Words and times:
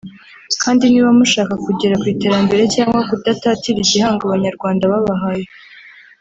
kandi 0.61 0.83
niba 0.91 1.09
mushaka 1.19 1.53
kugera 1.65 1.95
ku 2.01 2.05
iterambere 2.13 2.63
cyangwa 2.75 2.99
kudatatira 3.09 3.77
igihango 3.81 4.23
Abanyarwanda 4.25 4.91
babahaye 4.91 5.45